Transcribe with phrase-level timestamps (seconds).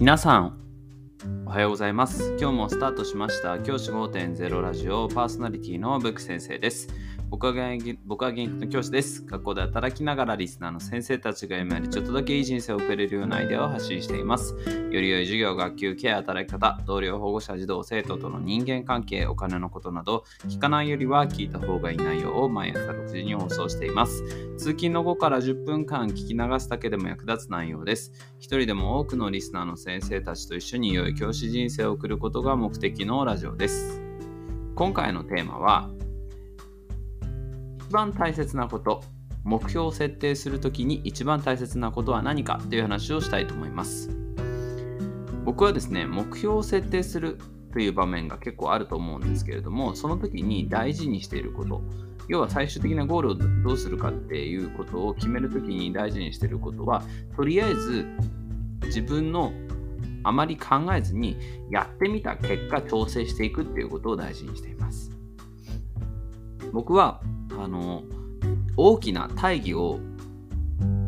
[0.00, 0.56] 皆さん
[1.44, 2.34] おはようございます。
[2.40, 3.58] 今日もスタートしました。
[3.58, 6.88] 教師5.0ラジオパーソナリティのブック先生です。
[7.30, 9.24] 僕は現役僕は現役の教師です。
[9.24, 14.56] 学校で働きながらリスナーの先生たちが今よりちょっとだけいい人生を送れるようなアイデアを発信しています。
[14.90, 24.24] より良い授業、学級、ケア、働き方、同僚、保護者、児童、生徒との人間関係、お金のことなど、聞かないよりは聞いた方がいい内容を毎朝6時に放送しています。
[24.58, 28.10] 通勤の後から10分間聞き流すだけでも役立つ内容です。
[28.40, 34.02] 一人でも多くのリスナーの先生たちと一緒に良い教師人生を送ることが目的のラジオです。
[34.74, 35.90] 今回のテーマは、
[37.90, 39.02] 番大切なこと
[39.44, 44.10] 目標を設定するときに一番大切なことは何かという話をしたいと思います。
[45.44, 47.38] 僕はですね目標を設定する
[47.72, 51.82] という場面が結構あると思うんですけれどもその時に大事にしていること
[52.28, 57.02] 要は最終的なゴールをどうするかっていうことを決めるときに大事にしていることは
[57.36, 58.06] とりあえず
[58.82, 59.52] 自分の
[60.22, 61.36] あまり考えずに
[61.70, 65.10] やってみた結果調整していくっていうことを大事にしています。
[66.72, 67.20] 僕は
[67.62, 68.02] あの
[68.76, 70.00] 大きな大義を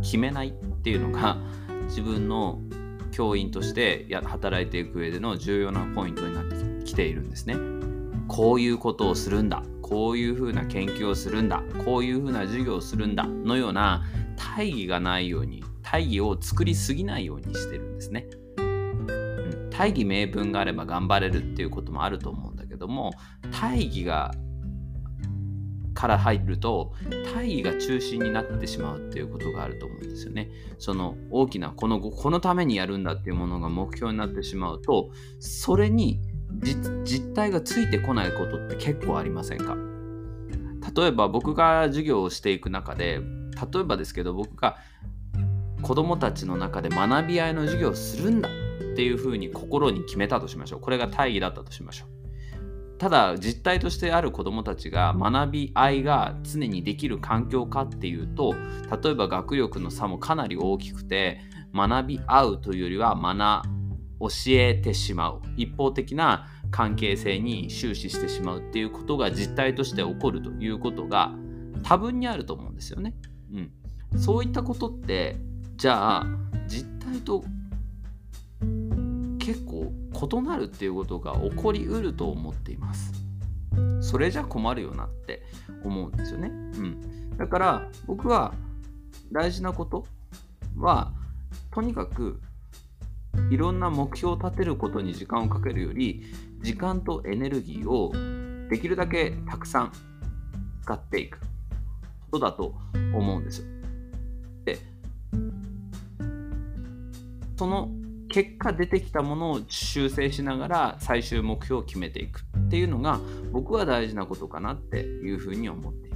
[0.03, 1.39] 決めないっていうのが
[1.89, 2.61] 自分の
[3.11, 7.57] 教員としてや働いていく上での重要なポイントになってきているんですね。
[8.29, 14.05] こういうことをするんだこういうふうな研究をするんだこういうふうな授業をするんだのような
[14.37, 18.27] 大義がないように大義を作りすぎないようにしてるんですね。
[19.71, 23.13] 大義名分があれば頑張れるっていうこともあると思うんだけども
[23.51, 24.33] 大義が
[26.03, 26.95] から入ると
[27.33, 30.51] 大義が中心になってしまうっていうことがあると思うんですよね。
[30.81, 36.21] その大きなこのこのためにやるんだっていうものが目標になってしまうとそれに
[37.05, 39.77] 実態がついてこないことって結構ありませんか？
[40.93, 43.21] 例えば僕が授業をしていく中で
[43.73, 44.79] 例えばですけど僕が
[45.83, 48.53] 子供たちの中で学び合いの授業をするんだっ
[48.97, 50.81] ていうふうに心に決めたとしましょう。
[50.81, 52.12] これが大義だったとしましょう。
[52.99, 58.55] ただ実態としてある子どもたちが学び合いが常にできる環境かっていうと
[59.03, 61.41] 例えば学力の差もかなり大きくて
[61.75, 63.69] 学び合うというよりは学
[64.21, 71.33] 教えてしまう一方的な関係性に終始してしまうっていうことが実態として起こるということが
[71.83, 73.15] 多分にあると思うんですよね。
[73.53, 75.37] うん、そういったことって
[75.77, 76.27] じゃあ
[76.69, 77.45] 実態と
[79.39, 79.93] 結構
[80.31, 83.13] 異なるっていうことが起こりうると思っています。
[84.01, 85.43] それじゃ困るよなって
[85.85, 86.49] 思うんですよね。
[86.49, 87.37] うん。
[87.37, 88.55] だから僕は
[89.33, 90.07] 大事なこと
[90.77, 91.13] は
[91.71, 92.41] とにかく
[93.51, 96.23] いろんな目標を立てることに時間をかけるより
[96.61, 98.13] 時間とエネルギーを
[98.69, 99.93] できるだけたくさん
[100.83, 101.39] 使っていく
[102.31, 102.75] ことだと
[103.15, 103.67] 思うんですよ。
[104.65, 104.79] で
[107.57, 107.91] その
[108.33, 113.21] 結果出てきたものを修正しながら最終目標を決めていくっていうのが
[113.53, 116.12] 僕は大事なことかなっていうふうに思っています。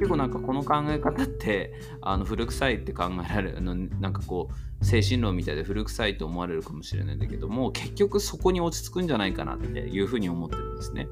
[0.00, 11.06] 結構なんかこの考え方ってあの古臭いって考えられるのなんかこう精神論みたいで古臭いと思われるかもしれないんだけども結局そこに落ち着くんじゃないかなっていうふうに思ってるんですね。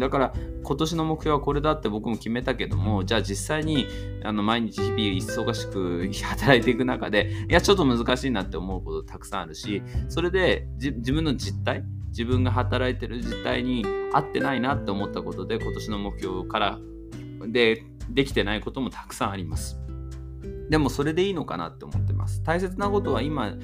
[0.00, 3.86] だから今年の目標はこれだって僕も決めたけどもじゃあ実際に
[4.24, 16.78] あの毎日日々忙しく働いていく中でいやちょっと難しいなって思うことたくさんあるしそれで自分の実態自分が働いてる実態に合ってないなって思ったことで今年の目標から
[17.48, 19.78] でできてないこともたくさんあります。
[20.70, 22.42] でもそれでいいのかなって思ってます。
[22.42, 23.54] 大切なことは今、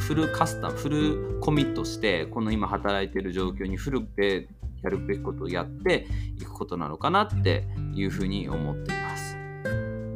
[0.00, 4.48] フルカスタム、フルコミットして、この今働いてる状況にフルで
[4.82, 9.36] やるべきことをやっていくことなのかなっていうふうに思っています。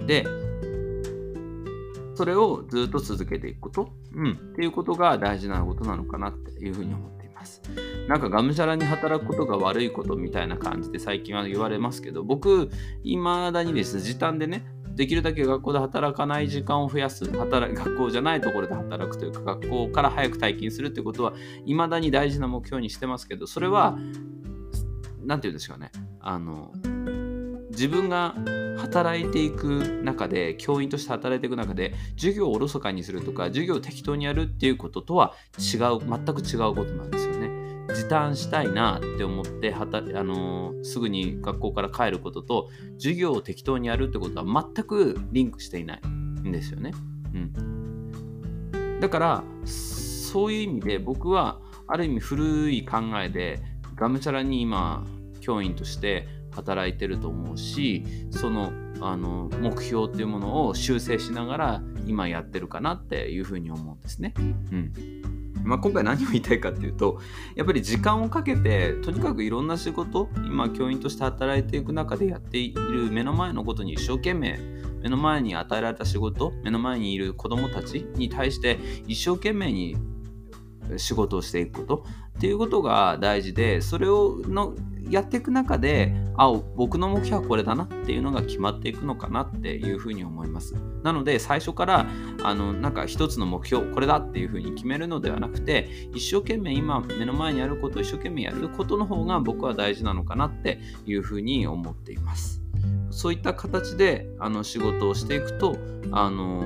[0.06, 0.26] で、
[2.14, 7.60] それをずっと続けていくこと、うん、っていうことが大事なことなのかなっていうふうに思っています。
[8.08, 12.70] なんかがむしゃらに働くことが悪いことみたいな感じで最近は言われますけど、僕、
[13.02, 21.32] いまだにです時短でね、できるだけ学校で働かない時間を増やす働学校じゃないところで働くというか学校から早く退勤するってことは
[21.64, 23.98] いまだに大事な目標にしてますけどそれは
[25.24, 25.90] 何て言うんでしょうね
[26.20, 26.70] あの
[27.74, 28.34] 自分が
[28.78, 37.64] 働いていく中で教員として働いていく中で授業をおろそかにするとか授業を適当にやるっていうこととは違う全く違うことなんですよね。
[37.94, 46.92] 時短したいなって思ってはた、あのー、すぐに学校から帰ることと授業を適当にやるってことは全くリンクしていないんですよね。
[47.34, 53.60] うん、だからそういう意味で僕はある意味古い考えで
[53.94, 55.04] がむしゃらに今
[55.40, 64.34] 教員として働いてると思うしそのあの目標っていうものを修正しながら今やってるかなっていうふうに思うんですね。
[64.38, 64.92] うん
[65.64, 67.18] まあ、今回何を言いたいかっていうと
[67.54, 74.58] やっぱり時間をかけてとにかくいろんな仕事今教員として働いていく中でやっている目の前のことに一生懸命
[75.02, 79.96] 目の前に与えられた仕事目の前にいる子どもたちに対して一生懸命に
[80.98, 82.04] 仕事をしていくこと
[82.38, 84.74] っていうことが大事でそれをの
[85.10, 90.74] やっていく中であ僕の目標はこれだなっていうのが決まっていくのかなっていうふうに思います。
[91.02, 92.06] なので最初から
[92.42, 102.62] あのなんか一つの目標これだっていうふうに決めるのではなくて一生懸命今目の前にあることを一生懸命やることの方が僕は大事なのかなっていうふうに思っています。
[103.10, 105.76] そういった形であの仕事をしていくと
[106.10, 106.64] あの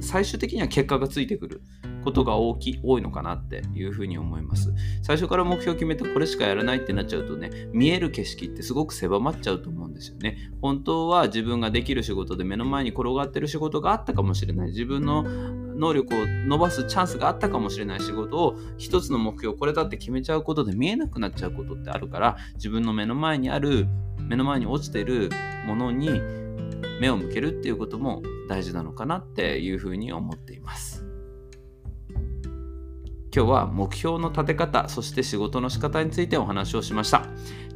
[0.00, 1.62] 最終的には結果がついてくる
[2.02, 4.72] ことが大き多いのかなっていうふうに思います。
[5.02, 10.50] 最初から目標を決めてこれしかやらないってなっちゃうとね、見える景色ってすごく狭まっちゃうと思うんですよね。
[10.60, 14.68] 本当は自分ができる仕事で目の前に転がってる仕事があったかもしれない。
[14.68, 15.24] 自分の
[15.74, 23.86] 能力を伸ばすチャンスがあったかもしれない仕事を一つの目標これだって決めちゃうことで見えなくなっちゃうことってあるから自分の目の前にある
[24.18, 25.30] 目の前に落ちてる
[25.66, 26.08] ものに
[27.00, 31.01] 目を向けるっていうことも大事なのかなっていうふうに思っています。
[33.34, 37.24] 今日は目標の立て方、そして仕事の仕方についてお話をしました。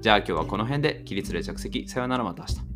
[0.02, 1.88] じゃあ今日はこの辺で起立例着席。
[1.88, 2.75] さようならまた明日。